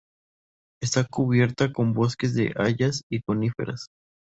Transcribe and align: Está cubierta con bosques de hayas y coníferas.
Está 0.81 1.05
cubierta 1.05 1.71
con 1.71 1.93
bosques 1.93 2.33
de 2.33 2.53
hayas 2.57 3.03
y 3.07 3.21
coníferas. 3.21 3.89